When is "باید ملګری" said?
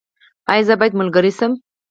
0.79-1.31